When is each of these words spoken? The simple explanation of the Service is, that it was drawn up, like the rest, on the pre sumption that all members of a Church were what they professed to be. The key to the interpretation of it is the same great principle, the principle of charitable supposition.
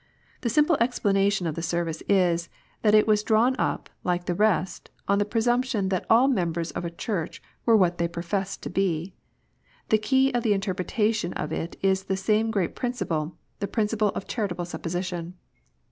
The 0.41 0.49
simple 0.49 0.77
explanation 0.81 1.45
of 1.45 1.53
the 1.53 1.61
Service 1.61 2.01
is, 2.09 2.49
that 2.81 2.95
it 2.95 3.05
was 3.05 3.21
drawn 3.21 3.55
up, 3.59 3.87
like 4.03 4.25
the 4.25 4.33
rest, 4.33 4.89
on 5.07 5.19
the 5.19 5.25
pre 5.25 5.41
sumption 5.41 5.91
that 5.91 6.07
all 6.09 6.27
members 6.27 6.71
of 6.71 6.83
a 6.83 6.89
Church 6.89 7.39
were 7.67 7.77
what 7.77 7.99
they 7.99 8.07
professed 8.07 8.63
to 8.63 8.71
be. 8.71 9.13
The 9.89 9.99
key 9.99 10.31
to 10.31 10.41
the 10.41 10.53
interpretation 10.53 11.33
of 11.33 11.51
it 11.51 11.75
is 11.83 12.01
the 12.05 12.17
same 12.17 12.49
great 12.49 12.73
principle, 12.75 13.37
the 13.59 13.67
principle 13.67 14.09
of 14.15 14.25
charitable 14.27 14.65
supposition. 14.65 15.35